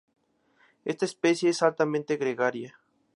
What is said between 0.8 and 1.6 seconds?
Esta especie